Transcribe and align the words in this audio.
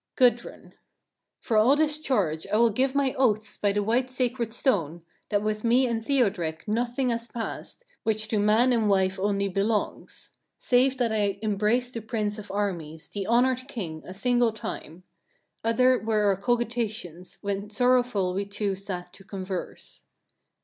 Gudrun. 0.15 0.69
3. 1.41 1.41
For 1.41 1.57
all 1.57 1.75
this 1.75 1.99
charge 1.99 2.47
I 2.51 2.57
will 2.57 2.71
give 2.71 2.95
my 2.95 3.13
oaths 3.19 3.55
by 3.57 3.71
the 3.71 3.83
white 3.83 4.09
sacred 4.09 4.51
stone, 4.51 5.03
that 5.29 5.43
with 5.43 5.63
me 5.63 5.85
and 5.85 6.03
Thiodrek 6.03 6.67
nothing 6.67 7.09
has 7.09 7.27
passed, 7.27 7.85
which 8.01 8.27
to 8.29 8.39
man 8.39 8.73
and 8.73 8.89
wife 8.89 9.19
only 9.19 9.47
belongs; 9.47 10.31
4. 10.57 10.57
Save 10.57 10.97
that 10.97 11.11
I 11.11 11.37
embraced 11.43 11.93
the 11.93 12.01
prince 12.01 12.39
of 12.39 12.49
armies, 12.51 13.09
the 13.09 13.27
honoured 13.27 13.67
king, 13.67 14.01
a 14.03 14.15
single 14.15 14.53
time. 14.53 15.03
Other 15.63 15.99
were 15.99 16.23
our 16.33 16.35
cogitations, 16.35 17.37
when 17.41 17.69
sorrowful 17.69 18.33
we 18.33 18.45
two 18.45 18.73
sat 18.73 19.13
to 19.13 19.23
converse. 19.23 20.01